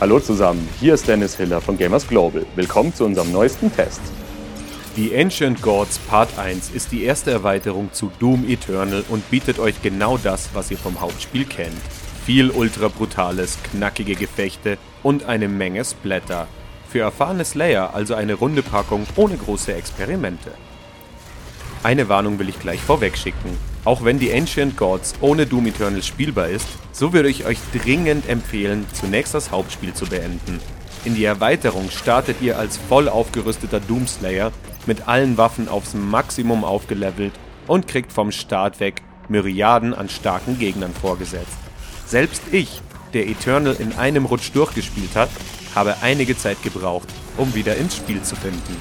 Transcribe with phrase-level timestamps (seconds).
[0.00, 2.46] Hallo zusammen, hier ist Dennis Hiller von Gamers Global.
[2.56, 4.00] Willkommen zu unserem neuesten Test.
[4.96, 9.82] Die Ancient Gods Part 1 ist die erste Erweiterung zu Doom Eternal und bietet euch
[9.82, 11.82] genau das, was ihr vom Hauptspiel kennt.
[12.24, 16.48] Viel ultra brutales, knackige Gefechte und eine Menge Splatter.
[16.88, 20.52] Für erfahrene Slayer also eine runde Packung ohne große Experimente.
[21.82, 23.69] Eine Warnung will ich gleich vorweg schicken.
[23.84, 28.28] Auch wenn die Ancient Gods ohne Doom Eternal spielbar ist, so würde ich euch dringend
[28.28, 30.60] empfehlen, zunächst das Hauptspiel zu beenden.
[31.06, 34.52] In die Erweiterung startet ihr als voll aufgerüsteter Doomslayer
[34.86, 37.32] mit allen Waffen aufs Maximum aufgelevelt
[37.66, 41.56] und kriegt vom Start weg Myriaden an starken Gegnern vorgesetzt.
[42.06, 42.82] Selbst ich,
[43.14, 45.30] der Eternal in einem Rutsch durchgespielt hat,
[45.74, 48.76] habe einige Zeit gebraucht, um wieder ins Spiel zu finden.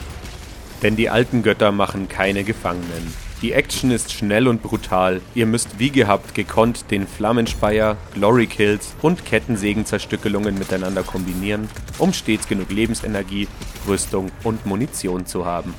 [0.82, 3.14] Denn die alten Götter machen keine Gefangenen.
[3.42, 5.22] Die Action ist schnell und brutal.
[5.34, 12.50] Ihr müsst wie gehabt gekonnt den Flammenspeier, Glory Kills und Kettensägenzerstückelungen miteinander kombinieren, um stets
[12.50, 13.48] genug Lebensenergie,
[13.88, 15.74] Rüstung und Munition zu haben.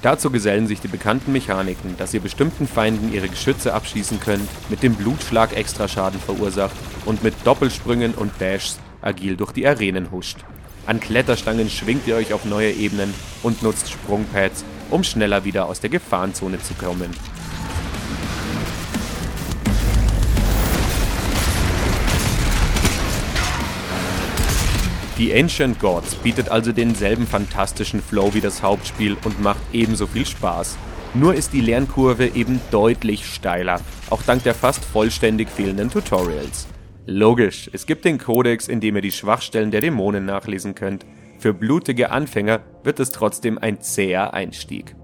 [0.00, 4.82] Dazu gesellen sich die bekannten Mechaniken, dass ihr bestimmten Feinden ihre Geschütze abschießen könnt, mit
[4.82, 10.38] dem Blutschlag extra Schaden verursacht und mit Doppelsprüngen und Dashs agil durch die Arenen huscht.
[10.86, 15.80] An Kletterstangen schwingt ihr euch auf neue Ebenen und nutzt Sprungpads, um schneller wieder aus
[15.80, 17.10] der Gefahrenzone zu kommen.
[25.20, 30.24] Die Ancient Gods bietet also denselben fantastischen Flow wie das Hauptspiel und macht ebenso viel
[30.24, 30.78] Spaß.
[31.12, 36.68] Nur ist die Lernkurve eben deutlich steiler, auch dank der fast vollständig fehlenden Tutorials.
[37.04, 41.04] Logisch, es gibt den Codex, in dem ihr die Schwachstellen der Dämonen nachlesen könnt,
[41.40, 44.94] für blutige Anfänger wird es trotzdem ein zäher Einstieg.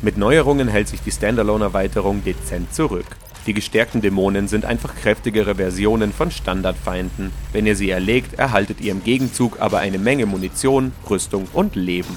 [0.00, 3.04] Mit Neuerungen hält sich die Standalone-Erweiterung dezent zurück.
[3.46, 7.30] Die gestärkten Dämonen sind einfach kräftigere Versionen von Standardfeinden.
[7.52, 12.16] Wenn ihr sie erlegt, erhaltet ihr im Gegenzug aber eine Menge Munition, Rüstung und Leben.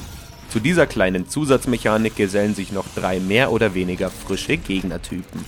[0.50, 5.44] Zu dieser kleinen Zusatzmechanik gesellen sich noch drei mehr oder weniger frische Gegnertypen.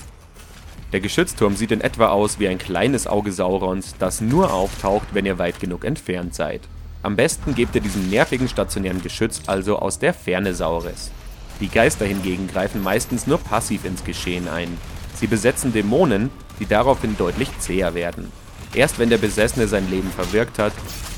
[0.92, 5.26] Der Geschützturm sieht in etwa aus wie ein kleines Auge Saurons, das nur auftaucht, wenn
[5.26, 6.62] ihr weit genug entfernt seid.
[7.06, 11.12] Am besten gebt ihr diesem nervigen stationären Geschütz also aus der Ferne Saures.
[11.60, 14.76] Die Geister hingegen greifen meistens nur passiv ins Geschehen ein.
[15.14, 18.32] Sie besetzen Dämonen, die daraufhin deutlich zäher werden.
[18.74, 20.74] Erst wenn der Besessene sein Leben verwirkt hat,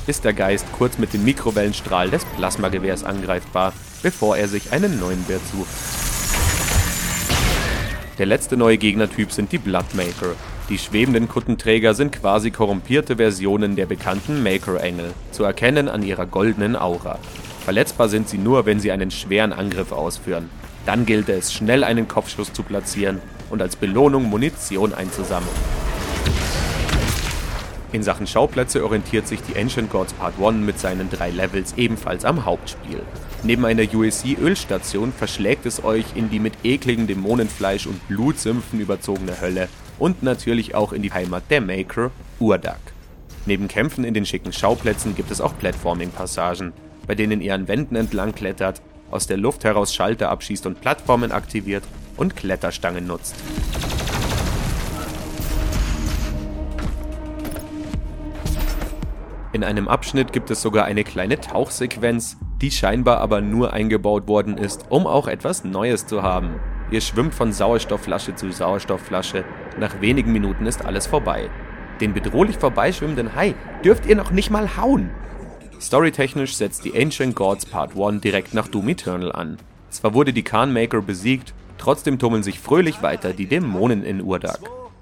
[0.06, 3.72] ist der Geist kurz mit dem Mikrowellenstrahl des Plasmagewehrs angreifbar,
[4.02, 5.70] bevor er sich einen neuen Wirt sucht.
[8.18, 10.34] Der letzte neue Gegnertyp sind die Bloodmaker,
[10.68, 16.76] die schwebenden Kuttenträger sind quasi korrumpierte Versionen der bekannten Maker-Engel, zu erkennen an ihrer goldenen
[16.76, 17.18] Aura.
[17.64, 20.50] Verletzbar sind sie nur, wenn sie einen schweren Angriff ausführen.
[20.84, 25.48] Dann gilt es, schnell einen Kopfschuss zu platzieren und als Belohnung Munition einzusammeln.
[27.92, 32.26] In Sachen Schauplätze orientiert sich die Ancient Gods Part 1 mit seinen drei Levels ebenfalls
[32.26, 33.00] am Hauptspiel.
[33.42, 39.68] Neben einer USC-Ölstation verschlägt es euch in die mit ekligem Dämonenfleisch und Blutsümpfen überzogene Hölle
[39.98, 42.80] und natürlich auch in die Heimat der Maker, Urdak.
[43.46, 46.72] Neben Kämpfen in den schicken Schauplätzen gibt es auch Platforming-Passagen,
[47.06, 51.32] bei denen ihr an Wänden entlang klettert, aus der Luft heraus Schalter abschießt und Plattformen
[51.32, 51.84] aktiviert
[52.16, 53.34] und Kletterstangen nutzt.
[59.54, 64.58] In einem Abschnitt gibt es sogar eine kleine Tauchsequenz, die scheinbar aber nur eingebaut worden
[64.58, 66.60] ist, um auch etwas Neues zu haben.
[66.90, 69.44] Ihr schwimmt von Sauerstoffflasche zu Sauerstoffflasche,
[69.78, 71.50] nach wenigen Minuten ist alles vorbei.
[72.00, 75.10] Den bedrohlich vorbeischwimmenden Hai dürft ihr noch nicht mal hauen.
[75.80, 79.58] Storytechnisch setzt die Ancient Gods Part 1 direkt nach Doom Eternal an.
[79.90, 84.60] Zwar wurde die Khanmaker besiegt, trotzdem tummeln sich fröhlich weiter die Dämonen in Urdak.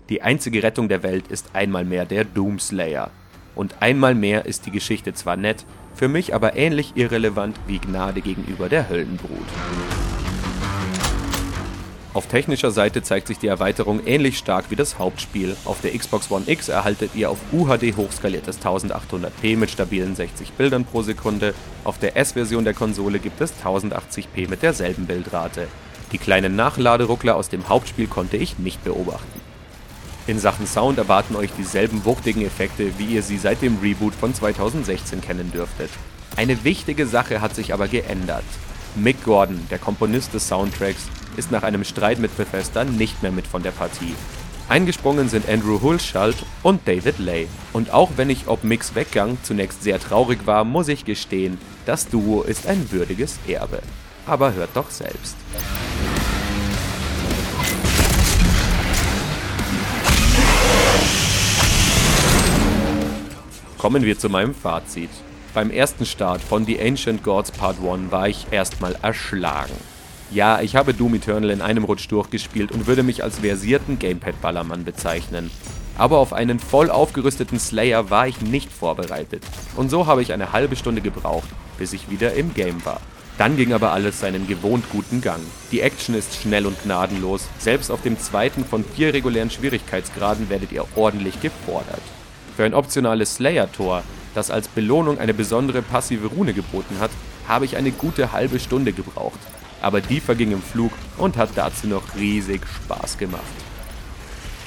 [0.09, 3.10] Die einzige Rettung der Welt ist einmal mehr der Doomslayer.
[3.54, 8.20] Und einmal mehr ist die Geschichte zwar nett, für mich aber ähnlich irrelevant wie Gnade
[8.20, 9.47] gegenüber der Höllenbrut.
[12.16, 15.54] Auf technischer Seite zeigt sich die Erweiterung ähnlich stark wie das Hauptspiel.
[15.66, 20.86] Auf der Xbox One X erhaltet ihr auf UHD hochskaliertes 1080p mit stabilen 60 Bildern
[20.86, 21.53] pro Sekunde.
[21.84, 25.68] Auf der S-Version der Konsole gibt es 1080p mit derselben Bildrate.
[26.10, 29.42] Die kleinen Nachladeruckler aus dem Hauptspiel konnte ich nicht beobachten.
[30.27, 34.33] In Sachen Sound erwarten euch dieselben wuchtigen Effekte, wie ihr sie seit dem Reboot von
[34.33, 35.91] 2016 kennen dürftet.
[36.34, 38.45] Eine wichtige Sache hat sich aber geändert.
[38.97, 43.47] Mick Gordon, der Komponist des Soundtracks, ist nach einem Streit mit Bethesda nicht mehr mit
[43.47, 44.15] von der Partie.
[44.71, 47.47] Eingesprungen sind Andrew Hulschalt und David Lay.
[47.75, 52.09] Und auch wenn ich ob Micks Weggang zunächst sehr traurig war, muss ich gestehen, das
[52.09, 53.81] Duo ist ein würdiges Erbe.
[54.27, 55.37] Aber hört doch selbst.
[63.77, 65.10] Kommen wir zu meinem Fazit.
[65.56, 69.72] Beim ersten Start von The Ancient Gods Part 1 war ich erstmal erschlagen.
[70.30, 74.84] Ja, ich habe Doom Eternal in einem Rutsch durchgespielt und würde mich als versierten Gamepad-Ballermann
[74.84, 75.50] bezeichnen.
[75.97, 79.42] Aber auf einen voll aufgerüsteten Slayer war ich nicht vorbereitet.
[79.76, 81.48] Und so habe ich eine halbe Stunde gebraucht,
[81.78, 83.00] bis ich wieder im Game war.
[83.38, 85.41] Dann ging aber alles seinen gewohnt guten Gang.
[85.72, 90.72] Die Action ist schnell und gnadenlos, selbst auf dem zweiten von vier regulären Schwierigkeitsgraden werdet
[90.72, 92.02] ihr ordentlich gefordert.
[92.59, 94.02] Für ein optionales Slayer-Tor,
[94.36, 97.10] das als Belohnung eine besondere passive Rune geboten hat,
[97.48, 99.41] habe ich eine gute halbe Stunde gebraucht
[99.80, 103.42] aber die verging im Flug und hat dazu noch riesig Spaß gemacht.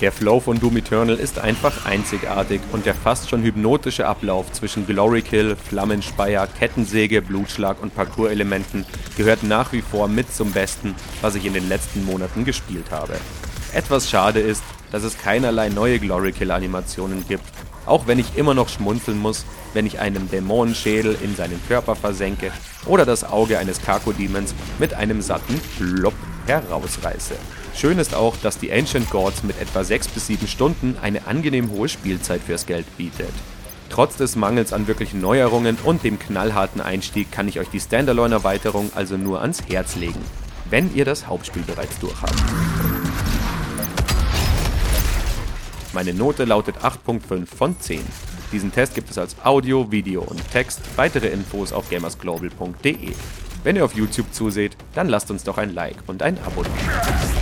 [0.01, 4.87] Der Flow von Doom Eternal ist einfach einzigartig und der fast schon hypnotische Ablauf zwischen
[4.87, 8.85] Glory Kill, Flammenspeier, Kettensäge, Blutschlag und Parcours-Elementen
[9.17, 13.17] gehört nach wie vor mit zum Besten, was ich in den letzten Monaten gespielt habe.
[13.73, 14.63] Etwas schade ist,
[14.93, 17.43] dass es keinerlei neue Glory Kill Animationen gibt,
[17.89, 22.51] auch wenn ich immer noch schmunzeln muss, wenn ich einen Dämonenschädel in seinen Körper versenke
[22.85, 26.13] oder das Auge eines Kako-Demons mit einem satten Plopp
[26.45, 27.35] herausreiße.
[27.75, 31.71] Schön ist auch, dass die Ancient Gods mit etwa 6 bis 7 Stunden eine angenehm
[31.71, 33.33] hohe Spielzeit fürs Geld bietet.
[33.89, 38.91] Trotz des Mangels an wirklichen Neuerungen und dem knallharten Einstieg kann ich euch die Standalone-Erweiterung
[38.95, 40.21] also nur ans Herz legen,
[40.69, 42.35] wenn ihr das Hauptspiel bereits durchhabt.
[45.99, 48.01] Meine Note lautet 8.5 von 10.
[48.53, 50.79] Diesen Test gibt es als Audio, Video und Text.
[50.95, 53.11] Weitere Infos auf gamersglobal.de.
[53.65, 57.38] Wenn ihr auf YouTube zuseht, dann lasst uns doch ein Like und ein Abo da.